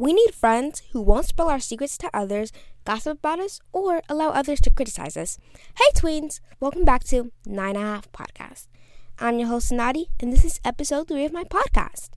We 0.00 0.12
need 0.12 0.32
friends 0.32 0.82
who 0.92 1.02
won't 1.02 1.26
spill 1.26 1.48
our 1.48 1.58
secrets 1.58 1.98
to 1.98 2.10
others, 2.14 2.52
gossip 2.84 3.18
about 3.18 3.40
us, 3.40 3.58
or 3.72 4.00
allow 4.08 4.28
others 4.28 4.60
to 4.60 4.70
criticize 4.70 5.16
us. 5.16 5.40
Hey, 5.76 5.90
tweens! 5.96 6.38
Welcome 6.60 6.84
back 6.84 7.02
to 7.06 7.32
Nine 7.44 7.74
and 7.74 7.84
a 7.84 7.88
Half 7.94 8.12
Podcast. 8.12 8.68
I'm 9.18 9.40
your 9.40 9.48
host, 9.48 9.72
Nadi, 9.72 10.04
and 10.20 10.32
this 10.32 10.44
is 10.44 10.60
episode 10.64 11.08
three 11.08 11.24
of 11.24 11.32
my 11.32 11.42
podcast. 11.42 12.10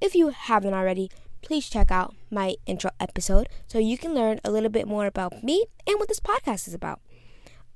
If 0.00 0.16
you 0.16 0.30
haven't 0.30 0.74
already, 0.74 1.08
please 1.40 1.70
check 1.70 1.92
out 1.92 2.16
my 2.32 2.56
intro 2.66 2.90
episode 2.98 3.48
so 3.68 3.78
you 3.78 3.96
can 3.96 4.12
learn 4.12 4.40
a 4.44 4.50
little 4.50 4.68
bit 4.68 4.88
more 4.88 5.06
about 5.06 5.44
me 5.44 5.66
and 5.86 6.00
what 6.00 6.08
this 6.08 6.18
podcast 6.18 6.66
is 6.66 6.74
about. 6.74 7.00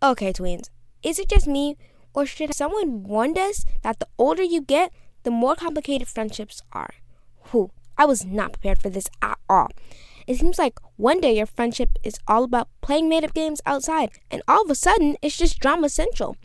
Okay, 0.02 0.32
tweens, 0.32 0.68
is 1.04 1.20
it 1.20 1.28
just 1.28 1.46
me, 1.46 1.76
or 2.12 2.26
should 2.26 2.52
someone 2.56 3.04
warn 3.04 3.38
us 3.38 3.64
that 3.82 4.00
the 4.00 4.08
older 4.18 4.42
you 4.42 4.60
get, 4.60 4.92
the 5.22 5.30
more 5.30 5.54
complicated 5.54 6.08
friendships 6.08 6.60
are? 6.72 6.94
Whew, 7.52 7.70
I 7.98 8.06
was 8.06 8.24
not 8.24 8.52
prepared 8.52 8.80
for 8.80 8.88
this 8.88 9.08
at 9.20 9.38
all. 9.48 9.68
It 10.28 10.36
seems 10.36 10.58
like 10.58 10.78
one 10.96 11.20
day 11.20 11.36
your 11.36 11.46
friendship 11.46 11.90
is 12.04 12.20
all 12.28 12.44
about 12.44 12.68
playing 12.80 13.08
made 13.08 13.24
up 13.24 13.34
games 13.34 13.60
outside, 13.66 14.10
and 14.30 14.40
all 14.46 14.62
of 14.62 14.70
a 14.70 14.74
sudden 14.74 15.16
it's 15.20 15.36
just 15.36 15.58
drama 15.58 15.88
central. 15.88 16.36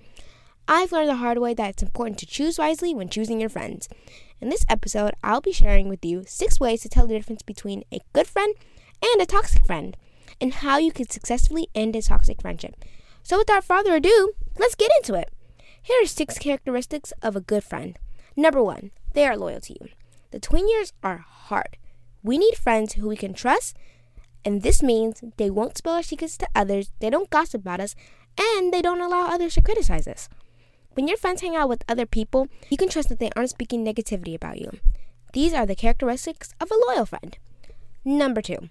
I've 0.68 0.92
learned 0.92 1.10
the 1.10 1.16
hard 1.18 1.38
way 1.38 1.54
that 1.54 1.70
it's 1.70 1.84
important 1.84 2.18
to 2.20 2.26
choose 2.26 2.58
wisely 2.58 2.96
when 2.96 3.10
choosing 3.10 3.40
your 3.40 3.50
friends. 3.50 3.90
In 4.40 4.50
this 4.50 4.66
episode, 4.70 5.12
I'll 5.24 5.42
be 5.42 5.52
sharing 5.52 5.90
with 5.90 6.04
you 6.04 6.24
six 6.26 6.60
ways 6.60 6.82
to 6.82 6.90
tell 6.90 7.06
the 7.06 7.14
difference 7.14 7.44
between 7.44 7.84
a 7.94 8.00
good 8.14 8.28
friend 8.28 8.56
and 9.04 9.22
a 9.22 9.26
toxic 9.26 9.66
friend, 9.66 9.96
and 10.40 10.54
how 10.54 10.78
you 10.78 10.92
can 10.92 11.10
successfully 11.10 11.68
end 11.76 11.96
a 11.96 12.02
toxic 12.02 12.42
friendship. 12.42 12.76
So, 13.22 13.38
without 13.38 13.66
further 13.66 13.96
ado, 13.96 14.34
let's 14.58 14.76
get 14.76 14.92
into 14.98 15.14
it. 15.14 15.30
Here 15.82 16.02
are 16.02 16.08
six 16.08 16.40
characteristics 16.40 17.12
of 17.22 17.36
a 17.36 17.42
good 17.42 17.64
friend. 17.64 18.00
Number 18.38 18.64
one, 18.64 18.92
they 19.14 19.28
are 19.28 19.38
loyal 19.38 19.60
to 19.62 19.74
you. 19.74 19.90
The 20.34 20.40
tween 20.40 20.68
years 20.68 20.94
are 21.04 21.18
hard. 21.20 21.78
We 22.24 22.40
need 22.40 22.56
friends 22.56 22.94
who 22.94 23.08
we 23.08 23.16
can 23.16 23.36
trust, 23.36 23.78
and 24.44 24.64
this 24.64 24.82
means 24.82 25.24
they 25.38 25.52
won't 25.52 25.78
spill 25.78 25.94
our 25.94 26.02
secrets 26.02 26.40
to 26.40 26.48
others, 26.56 26.90
they 27.00 27.12
don't 27.12 27.30
gossip 27.30 27.62
about 27.62 27.80
us, 27.80 27.94
and 28.36 28.74
they 28.74 28.82
don't 28.82 29.00
allow 29.00 29.28
others 29.28 29.54
to 29.54 29.62
criticize 29.62 30.08
us. 30.08 30.30
When 30.94 31.08
your 31.08 31.18
friends 31.18 31.42
hang 31.42 31.56
out 31.56 31.70
with 31.70 31.84
other 31.88 32.08
people, 32.08 32.48
you 32.68 32.78
can 32.78 32.90
trust 32.90 33.10
that 33.10 33.20
they 33.20 33.30
aren't 33.36 33.52
speaking 33.52 33.86
negativity 33.86 34.34
about 34.34 34.60
you. 34.60 34.72
These 35.34 35.54
are 35.54 35.68
the 35.68 35.76
characteristics 35.76 36.56
of 36.60 36.72
a 36.72 36.82
loyal 36.88 37.06
friend. 37.06 37.38
Number 38.04 38.42
two, 38.42 38.70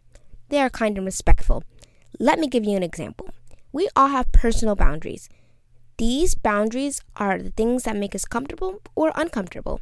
they 0.48 0.60
are 0.60 0.68
kind 0.68 0.96
and 0.96 1.06
respectful. 1.06 1.62
Let 2.18 2.40
me 2.40 2.48
give 2.48 2.64
you 2.64 2.76
an 2.76 2.82
example. 2.82 3.28
We 3.70 3.88
all 3.94 4.08
have 4.08 4.32
personal 4.32 4.74
boundaries. 4.74 5.28
These 5.96 6.34
boundaries 6.34 7.02
are 7.14 7.38
the 7.38 7.50
things 7.50 7.84
that 7.84 7.94
make 7.94 8.16
us 8.16 8.24
comfortable 8.24 8.82
or 8.96 9.12
uncomfortable. 9.14 9.80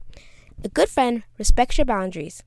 A 0.62 0.69
good 0.69 0.89
friend 0.91 1.22
respects 1.39 1.78
your 1.78 1.86
boundaries. 1.86 2.42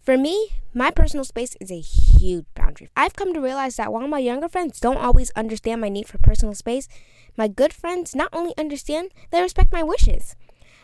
For 0.00 0.16
me, 0.16 0.50
my 0.72 0.90
personal 0.90 1.24
space 1.24 1.56
is 1.60 1.70
a 1.70 1.80
huge 1.80 2.46
boundary. 2.54 2.88
I've 2.96 3.16
come 3.16 3.34
to 3.34 3.40
realize 3.40 3.76
that 3.76 3.92
while 3.92 4.06
my 4.06 4.20
younger 4.20 4.48
friends 4.48 4.78
don't 4.78 4.96
always 4.96 5.30
understand 5.30 5.80
my 5.80 5.88
need 5.88 6.06
for 6.06 6.18
personal 6.18 6.54
space, 6.54 6.88
my 7.36 7.48
good 7.48 7.72
friends 7.72 8.14
not 8.14 8.28
only 8.32 8.54
understand, 8.56 9.10
they 9.30 9.40
respect 9.40 9.72
my 9.72 9.82
wishes. 9.82 10.36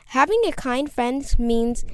Having 0.07 0.43
a 0.47 0.53
kind 0.53 0.91
friend 0.91 1.25
means 1.39 1.85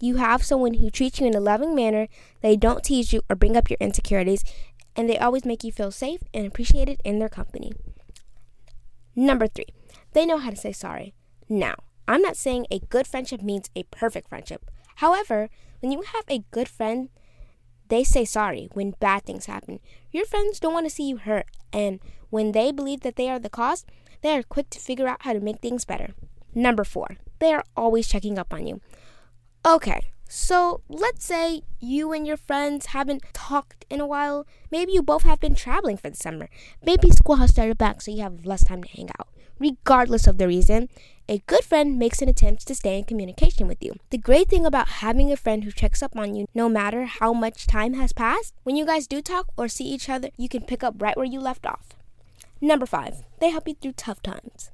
you 0.00 0.16
have 0.16 0.44
someone 0.44 0.74
who 0.74 0.90
treats 0.90 1.20
you 1.20 1.26
in 1.26 1.34
a 1.34 1.40
loving 1.40 1.74
manner, 1.74 2.06
they 2.42 2.56
don't 2.56 2.84
tease 2.84 3.12
you 3.12 3.22
or 3.28 3.36
bring 3.36 3.56
up 3.56 3.70
your 3.70 3.78
insecurities, 3.80 4.44
and 4.94 5.08
they 5.08 5.18
always 5.18 5.44
make 5.44 5.64
you 5.64 5.72
feel 5.72 5.90
safe 5.90 6.20
and 6.32 6.46
appreciated 6.46 7.00
in 7.04 7.18
their 7.18 7.28
company. 7.28 7.72
Number 9.16 9.46
three, 9.48 9.66
they 10.12 10.26
know 10.26 10.38
how 10.38 10.50
to 10.50 10.56
say 10.56 10.72
sorry. 10.72 11.14
Now, 11.48 11.76
I'm 12.08 12.22
not 12.22 12.36
saying 12.36 12.66
a 12.70 12.78
good 12.78 13.06
friendship 13.06 13.42
means 13.42 13.70
a 13.74 13.84
perfect 13.84 14.28
friendship. 14.28 14.70
However, 14.96 15.48
when 15.80 15.92
you 15.92 16.02
have 16.02 16.24
a 16.28 16.44
good 16.50 16.68
friend, 16.68 17.08
they 17.88 18.04
say 18.04 18.24
sorry 18.24 18.68
when 18.72 18.94
bad 18.98 19.24
things 19.24 19.46
happen. 19.46 19.80
Your 20.10 20.24
friends 20.24 20.60
don't 20.60 20.72
want 20.72 20.86
to 20.86 20.94
see 20.94 21.08
you 21.08 21.18
hurt, 21.18 21.46
and 21.72 22.00
when 22.30 22.52
they 22.52 22.72
believe 22.72 23.00
that 23.00 23.16
they 23.16 23.28
are 23.28 23.38
the 23.38 23.50
cause, 23.50 23.84
they 24.22 24.36
are 24.36 24.42
quick 24.42 24.70
to 24.70 24.80
figure 24.80 25.06
out 25.06 25.22
how 25.22 25.32
to 25.32 25.40
make 25.40 25.60
things 25.60 25.84
better. 25.84 26.14
Number 26.54 26.84
four, 26.84 27.18
they 27.38 27.52
are 27.52 27.64
always 27.76 28.08
checking 28.08 28.38
up 28.38 28.52
on 28.52 28.66
you. 28.66 28.80
Okay, 29.64 30.00
so 30.28 30.80
let's 30.88 31.24
say 31.24 31.62
you 31.80 32.12
and 32.12 32.26
your 32.26 32.36
friends 32.36 32.86
haven't 32.86 33.22
talked 33.32 33.84
in 33.90 34.00
a 34.00 34.06
while. 34.06 34.46
Maybe 34.70 34.92
you 34.92 35.02
both 35.02 35.22
have 35.22 35.40
been 35.40 35.54
traveling 35.54 35.96
for 35.96 36.10
the 36.10 36.16
summer. 36.16 36.48
Maybe 36.84 37.10
school 37.10 37.36
has 37.36 37.50
started 37.50 37.78
back, 37.78 38.00
so 38.00 38.10
you 38.10 38.22
have 38.22 38.46
less 38.46 38.64
time 38.64 38.82
to 38.82 38.88
hang 38.88 39.10
out. 39.18 39.28
Regardless 39.58 40.26
of 40.26 40.38
the 40.38 40.48
reason, 40.48 40.88
a 41.28 41.42
good 41.46 41.64
friend 41.64 41.98
makes 41.98 42.22
an 42.22 42.28
attempt 42.28 42.66
to 42.66 42.74
stay 42.74 42.98
in 42.98 43.04
communication 43.04 43.66
with 43.66 43.82
you. 43.82 43.94
The 44.10 44.18
great 44.18 44.48
thing 44.48 44.64
about 44.64 44.88
having 44.88 45.32
a 45.32 45.36
friend 45.36 45.64
who 45.64 45.72
checks 45.72 46.02
up 46.02 46.16
on 46.16 46.36
you 46.36 46.46
no 46.54 46.68
matter 46.68 47.04
how 47.06 47.32
much 47.32 47.66
time 47.66 47.94
has 47.94 48.12
passed, 48.12 48.54
when 48.62 48.76
you 48.76 48.86
guys 48.86 49.08
do 49.08 49.20
talk 49.20 49.48
or 49.56 49.66
see 49.66 49.84
each 49.84 50.08
other, 50.08 50.30
you 50.36 50.48
can 50.48 50.62
pick 50.62 50.84
up 50.84 50.94
right 51.02 51.16
where 51.16 51.26
you 51.26 51.40
left 51.40 51.66
off. 51.66 51.88
Number 52.60 52.86
five, 52.86 53.24
they 53.40 53.50
help 53.50 53.66
you 53.66 53.74
through 53.74 53.92
tough 53.92 54.22
times. 54.22 54.70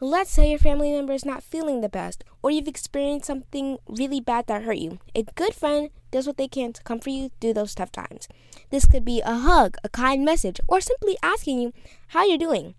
Let's 0.00 0.30
say 0.30 0.50
your 0.50 0.60
family 0.60 0.92
member 0.92 1.12
is 1.12 1.24
not 1.24 1.42
feeling 1.42 1.80
the 1.80 1.88
best, 1.88 2.22
or 2.42 2.50
you've 2.52 2.68
experienced 2.68 3.26
something 3.26 3.78
really 3.88 4.20
bad 4.20 4.46
that 4.46 4.62
hurt 4.62 4.78
you. 4.78 5.00
A 5.14 5.24
good 5.34 5.54
friend 5.54 5.90
does 6.12 6.26
what 6.26 6.36
they 6.36 6.46
can 6.46 6.72
to 6.74 6.82
comfort 6.84 7.10
you 7.10 7.30
through 7.40 7.54
those 7.54 7.74
tough 7.74 7.90
times. 7.90 8.28
This 8.70 8.86
could 8.86 9.04
be 9.04 9.20
a 9.22 9.38
hug, 9.38 9.76
a 9.82 9.88
kind 9.88 10.24
message, 10.24 10.60
or 10.68 10.80
simply 10.80 11.16
asking 11.22 11.60
you 11.60 11.72
how 12.08 12.24
you're 12.24 12.38
doing. 12.38 12.74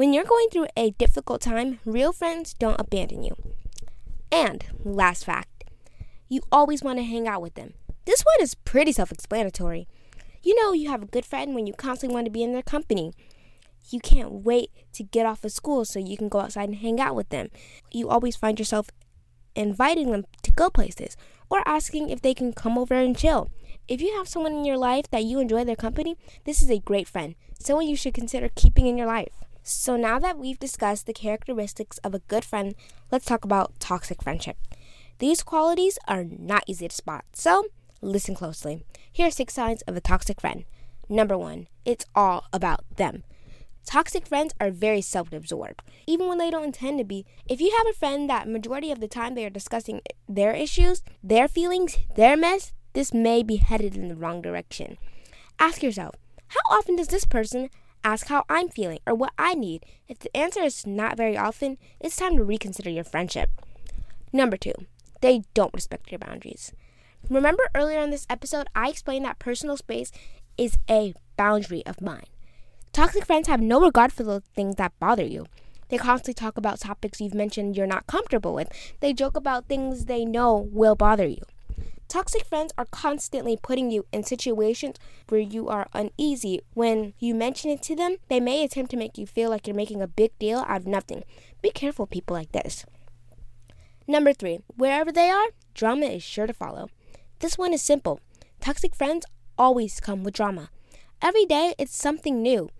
When 0.00 0.14
you're 0.14 0.24
going 0.24 0.48
through 0.48 0.68
a 0.78 0.92
difficult 0.92 1.42
time, 1.42 1.78
real 1.84 2.14
friends 2.14 2.54
don't 2.54 2.80
abandon 2.80 3.22
you. 3.22 3.36
And 4.32 4.64
last 4.82 5.26
fact, 5.26 5.64
you 6.26 6.40
always 6.50 6.82
want 6.82 6.98
to 7.00 7.04
hang 7.04 7.28
out 7.28 7.42
with 7.42 7.52
them. 7.52 7.74
This 8.06 8.22
one 8.22 8.40
is 8.40 8.54
pretty 8.54 8.92
self 8.92 9.12
explanatory. 9.12 9.88
You 10.42 10.58
know, 10.58 10.72
you 10.72 10.88
have 10.88 11.02
a 11.02 11.06
good 11.14 11.26
friend 11.26 11.54
when 11.54 11.66
you 11.66 11.74
constantly 11.74 12.14
want 12.14 12.24
to 12.24 12.30
be 12.30 12.42
in 12.42 12.54
their 12.54 12.62
company. 12.62 13.12
You 13.90 14.00
can't 14.00 14.32
wait 14.32 14.70
to 14.94 15.02
get 15.02 15.26
off 15.26 15.44
of 15.44 15.52
school 15.52 15.84
so 15.84 15.98
you 15.98 16.16
can 16.16 16.30
go 16.30 16.40
outside 16.40 16.70
and 16.70 16.78
hang 16.78 16.98
out 16.98 17.14
with 17.14 17.28
them. 17.28 17.50
You 17.92 18.08
always 18.08 18.36
find 18.36 18.58
yourself 18.58 18.88
inviting 19.54 20.12
them 20.12 20.24
to 20.44 20.50
go 20.50 20.70
places 20.70 21.14
or 21.50 21.62
asking 21.66 22.08
if 22.08 22.22
they 22.22 22.32
can 22.32 22.54
come 22.54 22.78
over 22.78 22.94
and 22.94 23.14
chill. 23.14 23.50
If 23.86 24.00
you 24.00 24.16
have 24.16 24.28
someone 24.28 24.54
in 24.54 24.64
your 24.64 24.78
life 24.78 25.10
that 25.10 25.24
you 25.24 25.40
enjoy 25.40 25.64
their 25.64 25.76
company, 25.76 26.16
this 26.46 26.62
is 26.62 26.70
a 26.70 26.78
great 26.78 27.06
friend, 27.06 27.34
someone 27.58 27.86
you 27.86 27.96
should 27.96 28.14
consider 28.14 28.48
keeping 28.54 28.86
in 28.86 28.96
your 28.96 29.06
life. 29.06 29.34
So, 29.62 29.96
now 29.96 30.18
that 30.18 30.38
we've 30.38 30.58
discussed 30.58 31.06
the 31.06 31.12
characteristics 31.12 31.98
of 31.98 32.14
a 32.14 32.20
good 32.20 32.44
friend, 32.44 32.74
let's 33.10 33.26
talk 33.26 33.44
about 33.44 33.78
toxic 33.78 34.22
friendship. 34.22 34.56
These 35.18 35.42
qualities 35.42 35.98
are 36.08 36.24
not 36.24 36.64
easy 36.66 36.88
to 36.88 36.94
spot, 36.94 37.24
so 37.32 37.66
listen 38.00 38.34
closely. 38.34 38.84
Here 39.12 39.26
are 39.26 39.30
six 39.30 39.52
signs 39.52 39.82
of 39.82 39.96
a 39.96 40.00
toxic 40.00 40.40
friend. 40.40 40.64
Number 41.08 41.36
one, 41.36 41.66
it's 41.84 42.06
all 42.14 42.44
about 42.52 42.84
them. 42.96 43.24
Toxic 43.84 44.26
friends 44.26 44.54
are 44.60 44.70
very 44.70 45.00
self 45.00 45.32
absorbed, 45.32 45.82
even 46.06 46.28
when 46.28 46.38
they 46.38 46.50
don't 46.50 46.64
intend 46.64 46.98
to 46.98 47.04
be. 47.04 47.26
If 47.46 47.60
you 47.60 47.74
have 47.76 47.86
a 47.88 47.98
friend 47.98 48.30
that 48.30 48.48
majority 48.48 48.92
of 48.92 49.00
the 49.00 49.08
time 49.08 49.34
they 49.34 49.44
are 49.44 49.50
discussing 49.50 50.00
their 50.28 50.54
issues, 50.54 51.02
their 51.22 51.48
feelings, 51.48 51.98
their 52.14 52.36
mess, 52.36 52.72
this 52.92 53.12
may 53.12 53.42
be 53.42 53.56
headed 53.56 53.96
in 53.96 54.08
the 54.08 54.16
wrong 54.16 54.40
direction. 54.40 54.96
Ask 55.58 55.82
yourself, 55.82 56.14
how 56.48 56.60
often 56.70 56.96
does 56.96 57.08
this 57.08 57.24
person 57.24 57.70
Ask 58.02 58.28
how 58.28 58.44
I'm 58.48 58.68
feeling 58.68 59.00
or 59.06 59.14
what 59.14 59.32
I 59.38 59.54
need. 59.54 59.84
If 60.08 60.18
the 60.18 60.34
answer 60.36 60.62
is 60.62 60.86
not 60.86 61.16
very 61.16 61.36
often, 61.36 61.76
it's 62.00 62.16
time 62.16 62.36
to 62.36 62.44
reconsider 62.44 62.90
your 62.90 63.04
friendship. 63.04 63.50
Number 64.32 64.56
two, 64.56 64.74
they 65.20 65.42
don't 65.54 65.74
respect 65.74 66.10
your 66.10 66.18
boundaries. 66.18 66.72
Remember 67.28 67.68
earlier 67.74 68.00
in 68.00 68.10
this 68.10 68.26
episode, 68.30 68.68
I 68.74 68.88
explained 68.88 69.24
that 69.26 69.38
personal 69.38 69.76
space 69.76 70.10
is 70.56 70.78
a 70.88 71.14
boundary 71.36 71.84
of 71.84 72.00
mine. 72.00 72.26
Toxic 72.92 73.24
friends 73.24 73.48
have 73.48 73.60
no 73.60 73.80
regard 73.80 74.12
for 74.12 74.22
the 74.22 74.40
things 74.54 74.76
that 74.76 74.98
bother 74.98 75.24
you. 75.24 75.46
They 75.88 75.98
constantly 75.98 76.34
talk 76.34 76.56
about 76.56 76.80
topics 76.80 77.20
you've 77.20 77.34
mentioned 77.34 77.76
you're 77.76 77.86
not 77.86 78.06
comfortable 78.06 78.54
with. 78.54 78.68
They 79.00 79.12
joke 79.12 79.36
about 79.36 79.66
things 79.66 80.06
they 80.06 80.24
know 80.24 80.68
will 80.72 80.94
bother 80.94 81.26
you. 81.26 81.42
Toxic 82.10 82.44
friends 82.44 82.72
are 82.76 82.86
constantly 82.86 83.56
putting 83.56 83.92
you 83.92 84.04
in 84.12 84.24
situations 84.24 84.96
where 85.28 85.40
you 85.40 85.68
are 85.68 85.86
uneasy. 85.92 86.60
When 86.74 87.14
you 87.20 87.36
mention 87.36 87.70
it 87.70 87.82
to 87.82 87.94
them, 87.94 88.16
they 88.28 88.40
may 88.40 88.64
attempt 88.64 88.90
to 88.90 88.96
make 88.96 89.16
you 89.16 89.28
feel 89.28 89.48
like 89.48 89.68
you're 89.68 89.76
making 89.76 90.02
a 90.02 90.08
big 90.08 90.36
deal 90.40 90.64
out 90.66 90.80
of 90.80 90.86
nothing. 90.88 91.22
Be 91.62 91.70
careful, 91.70 92.08
people 92.08 92.34
like 92.34 92.50
this. 92.50 92.84
Number 94.08 94.32
three, 94.32 94.58
wherever 94.74 95.12
they 95.12 95.30
are, 95.30 95.50
drama 95.72 96.06
is 96.06 96.24
sure 96.24 96.48
to 96.48 96.52
follow. 96.52 96.88
This 97.38 97.56
one 97.56 97.72
is 97.72 97.80
simple. 97.80 98.18
Toxic 98.60 98.96
friends 98.96 99.24
always 99.56 100.00
come 100.00 100.24
with 100.24 100.34
drama. 100.34 100.70
Every 101.22 101.44
day, 101.44 101.74
it's 101.78 101.94
something 101.94 102.42
new. 102.42 102.70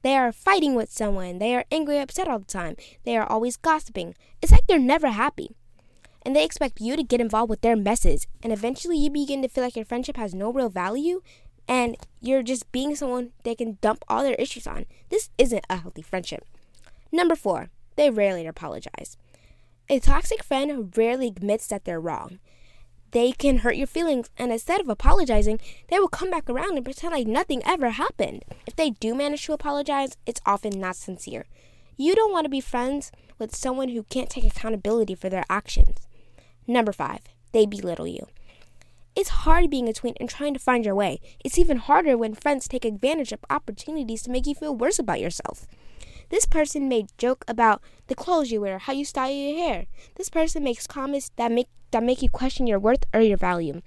They 0.00 0.16
are 0.16 0.32
fighting 0.32 0.74
with 0.74 0.90
someone. 0.90 1.40
They 1.40 1.54
are 1.54 1.66
angry, 1.70 1.98
upset 1.98 2.26
all 2.26 2.38
the 2.38 2.46
time. 2.46 2.76
They 3.04 3.18
are 3.18 3.30
always 3.30 3.58
gossiping. 3.58 4.14
It's 4.40 4.52
like 4.52 4.66
they're 4.66 4.78
never 4.78 5.08
happy 5.10 5.56
and 6.28 6.36
they 6.36 6.44
expect 6.44 6.78
you 6.78 6.94
to 6.94 7.02
get 7.02 7.22
involved 7.22 7.48
with 7.48 7.62
their 7.62 7.74
messes. 7.74 8.26
And 8.42 8.52
eventually 8.52 8.98
you 8.98 9.08
begin 9.08 9.40
to 9.40 9.48
feel 9.48 9.64
like 9.64 9.76
your 9.76 9.86
friendship 9.86 10.18
has 10.18 10.34
no 10.34 10.52
real 10.52 10.68
value 10.68 11.22
and 11.66 11.96
you're 12.20 12.42
just 12.42 12.70
being 12.70 12.94
someone 12.94 13.30
they 13.44 13.54
can 13.54 13.78
dump 13.80 14.04
all 14.10 14.22
their 14.22 14.34
issues 14.34 14.66
on. 14.66 14.84
This 15.08 15.30
isn't 15.38 15.64
a 15.70 15.76
healthy 15.78 16.02
friendship. 16.02 16.44
Number 17.10 17.34
four, 17.34 17.70
they 17.96 18.10
rarely 18.10 18.46
apologize. 18.46 19.16
A 19.88 20.00
toxic 20.00 20.44
friend 20.44 20.94
rarely 20.98 21.28
admits 21.28 21.66
that 21.68 21.86
they're 21.86 21.98
wrong. 21.98 22.40
they 23.12 23.32
can 23.32 23.58
hurt 23.58 23.76
your 23.76 23.86
feelings, 23.86 24.28
and 24.36 24.52
instead 24.52 24.80
of 24.80 24.88
apologizing, 24.88 25.58
they 25.88 25.98
will 25.98 26.08
come 26.08 26.30
back 26.30 26.50
around 26.50 26.76
and 26.76 26.84
pretend 26.84 27.12
like 27.14 27.26
nothing 27.26 27.62
ever 27.64 27.90
happened. 27.90 28.44
If 28.66 28.76
they 28.76 28.90
do 28.90 29.14
manage 29.14 29.46
to 29.46 29.54
apologize, 29.54 30.16
it's 30.26 30.42
often 30.44 30.78
not 30.78 30.96
sincere. 30.96 31.46
You 31.96 32.14
don't 32.14 32.32
want 32.32 32.44
to 32.44 32.50
be 32.50 32.60
friends 32.60 33.10
with 33.38 33.56
someone 33.56 33.88
who 33.88 34.02
can't 34.04 34.28
take 34.30 34.44
accountability 34.44 35.14
for 35.14 35.28
their 35.30 35.44
actions. 35.48 36.07
Number 36.68 36.92
five, 36.92 37.20
they 37.52 37.64
belittle 37.66 38.06
you. 38.06 38.28
It's 39.16 39.30
hard 39.30 39.70
being 39.70 39.88
a 39.88 39.92
tween 39.92 40.14
and 40.20 40.28
trying 40.28 40.52
to 40.54 40.60
find 40.60 40.84
your 40.84 40.94
way. 40.94 41.18
It's 41.44 41.58
even 41.58 41.78
harder 41.78 42.16
when 42.16 42.34
friends 42.34 42.68
take 42.68 42.84
advantage 42.84 43.32
of 43.32 43.44
opportunities 43.50 44.22
to 44.22 44.30
make 44.30 44.46
you 44.46 44.54
feel 44.54 44.76
worse 44.76 44.98
about 44.98 45.18
yourself. 45.18 45.66
This 46.28 46.44
person 46.44 46.88
may 46.88 47.06
joke 47.16 47.44
about 47.48 47.82
the 48.06 48.14
clothes 48.14 48.52
you 48.52 48.60
wear, 48.60 48.78
how 48.78 48.92
you 48.92 49.04
style 49.04 49.32
your 49.32 49.58
hair. 49.58 49.86
This 50.16 50.28
person 50.28 50.62
makes 50.62 50.86
comments 50.86 51.30
that 51.36 51.50
make 51.50 51.68
that 51.90 52.02
make 52.02 52.20
you 52.20 52.28
question 52.28 52.66
your 52.66 52.78
worth 52.78 53.04
or 53.14 53.22
your 53.22 53.38
value. 53.38 53.80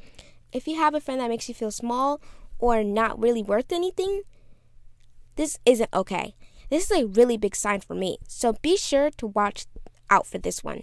If 0.52 0.68
you 0.68 0.76
have 0.78 0.96
a 0.96 1.00
friend 1.00 1.22
that 1.22 1.30
makes 1.30 1.48
you 1.48 1.54
feel 1.54 1.70
small 1.70 2.20
or 2.58 2.84
not 2.84 3.22
really 3.22 3.44
worth 3.44 3.72
anything, 3.72 4.24
this 5.36 5.60
isn't 5.68 5.94
okay. 5.94 6.34
This 6.72 6.90
is 6.90 6.98
a 6.98 7.06
really 7.06 7.38
big 7.38 7.56
sign 7.56 7.82
for 7.82 7.94
me. 7.94 8.18
So 8.28 8.54
be 8.62 8.76
sure 8.76 9.12
to 9.12 9.28
watch 9.28 9.66
out 10.10 10.26
for 10.26 10.40
this 10.40 10.64
one. 10.64 10.82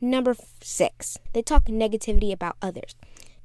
Number 0.00 0.34
6. 0.60 1.18
They 1.32 1.42
talk 1.42 1.66
negativity 1.66 2.32
about 2.32 2.56
others. 2.60 2.94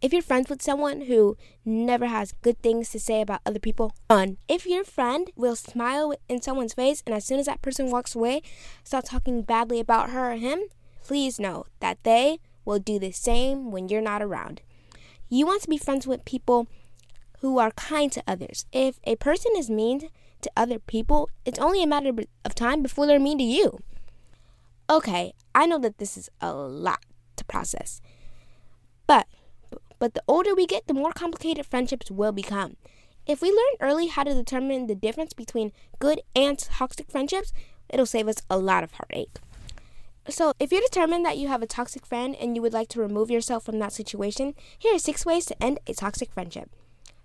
If 0.02 0.12
you're 0.12 0.24
friends 0.24 0.50
with 0.50 0.62
someone 0.62 1.02
who 1.02 1.38
never 1.64 2.08
has 2.08 2.34
good 2.42 2.60
things 2.62 2.90
to 2.90 3.00
say 3.00 3.22
about 3.22 3.42
other 3.46 3.60
people, 3.60 3.94
run. 4.10 4.38
If 4.48 4.66
your 4.66 4.84
friend 4.84 5.30
will 5.36 5.56
smile 5.56 6.16
in 6.28 6.42
someone's 6.42 6.74
face 6.74 7.04
and 7.06 7.14
as 7.14 7.24
soon 7.24 7.40
as 7.40 7.46
that 7.46 7.62
person 7.62 7.92
walks 7.92 8.16
away, 8.16 8.42
start 8.84 9.06
talking 9.06 9.44
badly 9.44 9.80
about 9.80 10.10
her 10.10 10.32
or 10.32 10.36
him, 10.36 10.62
please 11.04 11.40
know 11.40 11.68
that 11.82 12.04
they 12.04 12.40
will 12.66 12.80
do 12.80 12.98
the 12.98 13.12
same 13.12 13.72
when 13.72 13.90
you're 13.90 14.02
not 14.02 14.24
around. 14.24 14.62
You 15.30 15.46
want 15.46 15.62
to 15.62 15.70
be 15.70 15.78
friends 15.78 16.08
with 16.08 16.26
people 16.26 16.68
who 17.40 17.60
are 17.60 17.72
kind 17.72 18.12
to 18.12 18.24
others. 18.28 18.66
If 18.72 19.00
a 19.04 19.16
person 19.16 19.52
is 19.56 19.70
mean 19.70 20.10
to 20.42 20.52
other 20.58 20.80
people, 20.80 21.30
it's 21.46 21.60
only 21.60 21.84
a 21.84 21.88
matter 21.88 22.12
of 22.44 22.56
time 22.56 22.82
before 22.82 23.06
they're 23.06 23.20
mean 23.20 23.38
to 23.38 23.44
you. 23.44 23.80
Okay, 24.92 25.32
I 25.56 25.68
know 25.68 25.80
that 25.80 26.00
this 26.00 26.18
is 26.18 26.30
a 26.42 26.54
lot 26.54 27.06
to 27.38 27.46
process. 27.46 28.02
But 29.08 29.26
but 30.00 30.16
the 30.16 30.24
older 30.28 30.54
we 30.54 30.68
get, 30.68 30.88
the 30.88 30.94
more 30.94 31.14
complicated 31.14 31.66
friendships 31.66 32.12
will 32.12 32.34
become. 32.34 32.76
If 33.26 33.42
we 33.42 33.52
learn 33.52 33.80
early 33.80 34.08
how 34.08 34.26
to 34.26 34.34
determine 34.34 34.88
the 34.88 34.96
difference 34.96 35.32
between 35.32 35.72
good 36.00 36.20
and 36.36 36.60
toxic 36.60 37.10
friendships, 37.10 37.54
it'll 37.90 38.06
save 38.06 38.28
us 38.28 38.42
a 38.50 38.58
lot 38.58 38.84
of 38.84 38.92
heartache. 38.92 39.38
So, 40.28 40.52
if 40.60 40.74
you're 40.74 40.82
determined 40.82 41.26
that 41.26 41.38
you 41.38 41.48
have 41.48 41.62
a 41.62 41.68
toxic 41.68 42.06
friend 42.06 42.36
and 42.36 42.58
you 42.58 42.62
would 42.62 42.74
like 42.74 42.90
to 42.90 43.00
remove 43.00 43.32
yourself 43.32 43.64
from 43.64 43.80
that 43.80 43.94
situation, 43.94 44.56
here 44.78 44.96
are 44.96 45.00
six 45.00 45.26
ways 45.26 45.46
to 45.46 45.64
end 45.64 45.80
a 45.88 45.94
toxic 45.94 46.34
friendship. 46.34 46.70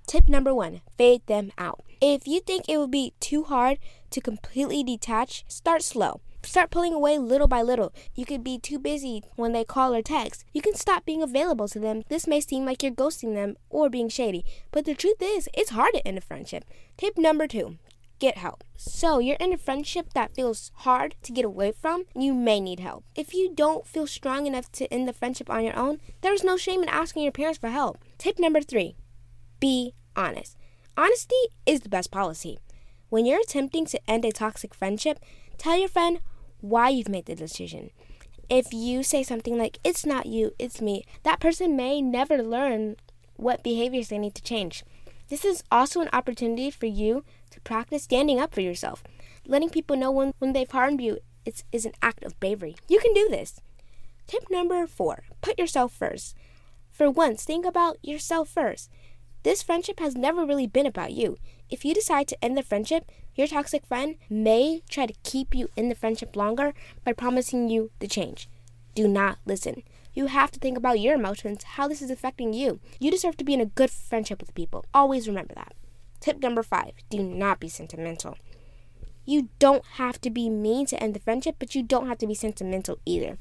Tip 0.06 0.28
number 0.28 0.54
one 0.54 0.82
fade 0.96 1.26
them 1.26 1.50
out. 1.58 1.82
If 2.00 2.28
you 2.28 2.38
think 2.38 2.68
it 2.68 2.78
would 2.78 2.92
be 2.92 3.14
too 3.18 3.42
hard 3.42 3.80
to 4.10 4.20
completely 4.20 4.84
detach, 4.84 5.44
start 5.48 5.82
slow. 5.82 6.20
Start 6.46 6.70
pulling 6.70 6.94
away 6.94 7.18
little 7.18 7.48
by 7.48 7.60
little. 7.60 7.92
You 8.14 8.24
could 8.24 8.44
be 8.44 8.56
too 8.56 8.78
busy 8.78 9.22
when 9.34 9.52
they 9.52 9.64
call 9.64 9.92
or 9.92 10.00
text. 10.00 10.44
You 10.54 10.62
can 10.62 10.74
stop 10.74 11.04
being 11.04 11.20
available 11.22 11.66
to 11.68 11.80
them. 11.80 12.04
This 12.08 12.28
may 12.28 12.40
seem 12.40 12.64
like 12.64 12.82
you're 12.84 12.92
ghosting 12.92 13.34
them 13.34 13.56
or 13.68 13.90
being 13.90 14.08
shady, 14.08 14.44
but 14.70 14.84
the 14.84 14.94
truth 14.94 15.20
is, 15.20 15.48
it's 15.52 15.70
hard 15.70 15.92
to 15.94 16.06
end 16.06 16.18
a 16.18 16.20
friendship. 16.20 16.64
Tip 16.96 17.18
number 17.18 17.48
two 17.48 17.78
get 18.20 18.38
help. 18.38 18.64
So, 18.78 19.18
you're 19.18 19.36
in 19.36 19.52
a 19.52 19.58
friendship 19.58 20.14
that 20.14 20.34
feels 20.34 20.70
hard 20.76 21.16
to 21.24 21.32
get 21.32 21.44
away 21.44 21.72
from, 21.72 22.04
you 22.14 22.32
may 22.32 22.60
need 22.60 22.80
help. 22.80 23.04
If 23.14 23.34
you 23.34 23.52
don't 23.52 23.86
feel 23.86 24.06
strong 24.06 24.46
enough 24.46 24.72
to 24.72 24.90
end 24.90 25.06
the 25.06 25.12
friendship 25.12 25.50
on 25.50 25.64
your 25.64 25.76
own, 25.76 26.00
there's 26.22 26.44
no 26.44 26.56
shame 26.56 26.82
in 26.82 26.88
asking 26.88 27.24
your 27.24 27.32
parents 27.32 27.58
for 27.58 27.68
help. 27.68 27.98
Tip 28.16 28.38
number 28.38 28.62
three 28.62 28.94
be 29.60 29.94
honest. 30.14 30.56
Honesty 30.96 31.34
is 31.66 31.80
the 31.80 31.90
best 31.90 32.10
policy. 32.10 32.58
When 33.10 33.26
you're 33.26 33.40
attempting 33.40 33.84
to 33.86 34.10
end 34.10 34.24
a 34.24 34.32
toxic 34.32 34.72
friendship, 34.74 35.18
tell 35.58 35.76
your 35.76 35.88
friend 35.88 36.20
why 36.68 36.88
you've 36.88 37.08
made 37.08 37.26
the 37.26 37.34
decision. 37.34 37.90
If 38.48 38.72
you 38.72 39.02
say 39.02 39.22
something 39.22 39.58
like, 39.58 39.78
it's 39.82 40.06
not 40.06 40.26
you, 40.26 40.52
it's 40.58 40.80
me, 40.80 41.04
that 41.24 41.40
person 41.40 41.76
may 41.76 42.00
never 42.00 42.42
learn 42.42 42.96
what 43.36 43.62
behaviors 43.62 44.08
they 44.08 44.18
need 44.18 44.34
to 44.36 44.42
change. 44.42 44.84
This 45.28 45.44
is 45.44 45.64
also 45.70 46.00
an 46.00 46.08
opportunity 46.12 46.70
for 46.70 46.86
you 46.86 47.24
to 47.50 47.60
practice 47.60 48.04
standing 48.04 48.38
up 48.38 48.54
for 48.54 48.60
yourself. 48.60 49.02
Letting 49.46 49.70
people 49.70 49.96
know 49.96 50.10
when, 50.10 50.32
when 50.38 50.52
they've 50.52 50.70
harmed 50.70 51.00
you 51.00 51.18
is, 51.44 51.64
is 51.72 51.84
an 51.84 51.92
act 52.02 52.24
of 52.24 52.38
bravery. 52.38 52.76
You 52.88 53.00
can 53.00 53.12
do 53.14 53.28
this. 53.28 53.60
Tip 54.26 54.44
number 54.50 54.86
four 54.86 55.24
put 55.40 55.58
yourself 55.58 55.92
first. 55.92 56.36
For 56.90 57.10
once, 57.10 57.44
think 57.44 57.66
about 57.66 57.98
yourself 58.02 58.48
first. 58.48 58.90
This 59.46 59.62
friendship 59.62 60.00
has 60.00 60.16
never 60.16 60.44
really 60.44 60.66
been 60.66 60.86
about 60.86 61.12
you. 61.12 61.38
If 61.70 61.84
you 61.84 61.94
decide 61.94 62.26
to 62.26 62.44
end 62.44 62.58
the 62.58 62.64
friendship, 62.64 63.12
your 63.36 63.46
toxic 63.46 63.86
friend 63.86 64.16
may 64.28 64.82
try 64.88 65.06
to 65.06 65.14
keep 65.22 65.54
you 65.54 65.68
in 65.76 65.88
the 65.88 65.94
friendship 65.94 66.34
longer 66.34 66.74
by 67.04 67.12
promising 67.12 67.68
you 67.68 67.92
the 68.00 68.08
change. 68.08 68.48
Do 68.96 69.06
not 69.06 69.38
listen. 69.46 69.84
You 70.14 70.26
have 70.26 70.50
to 70.50 70.58
think 70.58 70.76
about 70.76 70.98
your 70.98 71.14
emotions, 71.14 71.62
how 71.62 71.86
this 71.86 72.02
is 72.02 72.10
affecting 72.10 72.54
you. 72.54 72.80
You 72.98 73.12
deserve 73.12 73.36
to 73.36 73.44
be 73.44 73.54
in 73.54 73.60
a 73.60 73.66
good 73.66 73.88
friendship 73.88 74.40
with 74.40 74.52
people. 74.56 74.84
Always 74.92 75.28
remember 75.28 75.54
that. 75.54 75.74
Tip 76.18 76.42
number 76.42 76.64
five 76.64 76.94
do 77.08 77.22
not 77.22 77.60
be 77.60 77.68
sentimental. 77.68 78.36
You 79.24 79.50
don't 79.60 79.84
have 79.92 80.20
to 80.22 80.30
be 80.30 80.50
mean 80.50 80.86
to 80.86 81.00
end 81.00 81.14
the 81.14 81.20
friendship, 81.20 81.54
but 81.60 81.76
you 81.76 81.84
don't 81.84 82.08
have 82.08 82.18
to 82.18 82.26
be 82.26 82.34
sentimental 82.34 82.98
either. 83.06 83.38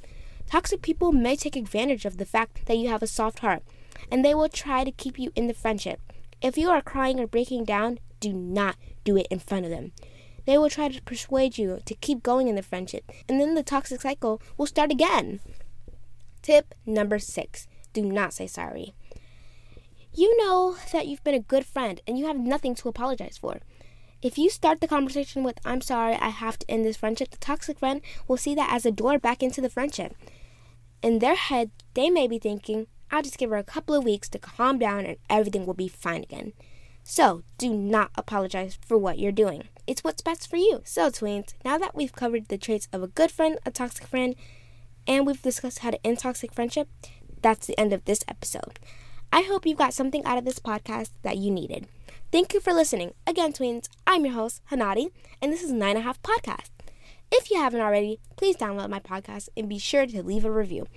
Toxic 0.49 0.81
people 0.81 1.11
may 1.11 1.35
take 1.35 1.55
advantage 1.55 2.05
of 2.05 2.17
the 2.17 2.25
fact 2.25 2.65
that 2.65 2.77
you 2.77 2.89
have 2.89 3.03
a 3.03 3.07
soft 3.07 3.39
heart 3.39 3.63
and 4.11 4.23
they 4.23 4.33
will 4.35 4.49
try 4.49 4.83
to 4.83 4.91
keep 4.91 5.17
you 5.17 5.31
in 5.35 5.47
the 5.47 5.53
friendship. 5.53 5.99
If 6.41 6.57
you 6.57 6.69
are 6.69 6.81
crying 6.81 7.19
or 7.19 7.27
breaking 7.27 7.65
down, 7.65 7.99
do 8.19 8.31
not 8.33 8.75
do 9.03 9.17
it 9.17 9.27
in 9.29 9.39
front 9.39 9.65
of 9.65 9.71
them. 9.71 9.91
They 10.45 10.57
will 10.57 10.69
try 10.69 10.89
to 10.89 11.01
persuade 11.01 11.57
you 11.57 11.79
to 11.85 11.95
keep 11.95 12.21
going 12.21 12.47
in 12.47 12.55
the 12.55 12.61
friendship, 12.61 13.11
and 13.27 13.41
then 13.41 13.55
the 13.55 13.63
toxic 13.63 14.01
cycle 14.01 14.41
will 14.57 14.67
start 14.67 14.91
again. 14.91 15.39
Tip 16.41 16.75
number 16.85 17.17
six 17.17 17.67
do 17.93 18.03
not 18.03 18.33
say 18.33 18.45
sorry. 18.45 18.93
You 20.13 20.37
know 20.37 20.77
that 20.91 21.07
you've 21.07 21.23
been 21.23 21.33
a 21.35 21.39
good 21.39 21.65
friend 21.65 21.99
and 22.05 22.19
you 22.19 22.27
have 22.27 22.37
nothing 22.37 22.75
to 22.75 22.89
apologize 22.89 23.37
for. 23.37 23.59
If 24.21 24.37
you 24.37 24.49
start 24.49 24.81
the 24.81 24.87
conversation 24.87 25.43
with, 25.43 25.59
I'm 25.65 25.81
sorry, 25.81 26.15
I 26.15 26.29
have 26.29 26.57
to 26.59 26.71
end 26.71 26.85
this 26.85 26.97
friendship, 26.97 27.31
the 27.31 27.37
toxic 27.37 27.79
friend 27.79 28.01
will 28.27 28.37
see 28.37 28.55
that 28.55 28.71
as 28.71 28.85
a 28.85 28.91
door 28.91 29.19
back 29.19 29.43
into 29.43 29.61
the 29.61 29.69
friendship. 29.69 30.15
In 31.01 31.19
their 31.19 31.35
head, 31.35 31.71
they 31.93 32.09
may 32.09 32.27
be 32.27 32.39
thinking, 32.39 32.87
I'll 33.11 33.21
just 33.21 33.37
give 33.37 33.49
her 33.51 33.57
a 33.57 33.63
couple 33.63 33.95
of 33.95 34.03
weeks 34.03 34.27
to 34.29 34.39
calm 34.39 34.79
down 34.79 35.05
and 35.05 35.17
everything 35.29 35.65
will 35.65 35.73
be 35.73 35.87
fine 35.87 36.23
again. 36.23 36.53
So, 37.03 37.43
do 37.59 37.71
not 37.71 38.09
apologize 38.15 38.79
for 38.85 38.97
what 38.97 39.19
you're 39.19 39.31
doing. 39.31 39.65
It's 39.85 40.03
what's 40.03 40.23
best 40.23 40.49
for 40.49 40.57
you. 40.57 40.81
So, 40.85 41.09
tweens, 41.09 41.53
now 41.63 41.77
that 41.77 41.95
we've 41.95 42.11
covered 42.11 42.47
the 42.47 42.57
traits 42.57 42.87
of 42.91 43.03
a 43.03 43.07
good 43.07 43.29
friend, 43.29 43.59
a 43.63 43.69
toxic 43.69 44.07
friend, 44.07 44.35
and 45.07 45.27
we've 45.27 45.41
discussed 45.41 45.79
how 45.79 45.91
to 45.91 46.05
end 46.05 46.19
toxic 46.19 46.51
friendship, 46.51 46.89
that's 47.41 47.67
the 47.67 47.79
end 47.79 47.93
of 47.93 48.05
this 48.05 48.23
episode. 48.27 48.79
I 49.31 49.43
hope 49.43 49.67
you 49.67 49.75
got 49.75 49.93
something 49.93 50.25
out 50.25 50.39
of 50.39 50.45
this 50.45 50.59
podcast 50.59 51.11
that 51.21 51.37
you 51.37 51.51
needed. 51.51 51.87
Thank 52.31 52.53
you 52.53 52.59
for 52.59 52.73
listening. 52.73 53.13
Again, 53.27 53.53
tweens, 53.53 53.87
I'm 54.07 54.25
your 54.25 54.33
host, 54.33 54.61
Hanadi, 54.71 55.11
and 55.41 55.53
this 55.53 55.61
is 55.61 55.71
Nine 55.71 55.91
and 55.91 55.99
a 55.99 56.01
Half 56.01 56.21
Podcast. 56.23 56.74
If 57.31 57.51
you 57.51 57.57
haven't 57.57 57.81
already, 57.81 58.19
please 58.35 58.55
download 58.55 58.89
my 58.89 58.99
podcast 58.99 59.49
and 59.57 59.69
be 59.69 59.77
sure 59.77 60.05
to 60.05 60.23
leave 60.23 60.45
a 60.45 60.51
review 60.51 60.87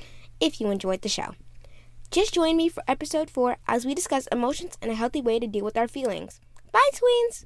if 0.41 0.61
you 0.61 0.71
enjoyed 0.71 1.03
the 1.03 1.09
show. 1.09 1.35
Just 2.11 2.35
join 2.35 2.57
me 2.57 2.69
for 2.69 2.83
episode 2.89 3.29
4 3.29 3.59
as 3.67 3.85
we 3.85 3.95
discuss 3.95 4.29
emotions 4.29 4.79
and 4.81 4.91
a 4.91 4.95
healthy 4.95 5.21
way 5.21 5.39
to 5.39 5.47
deal 5.47 5.65
with 5.65 5.77
our 5.77 5.89
feelings. 5.89 6.41
Bye, 6.73 6.91
tweens! 6.95 7.45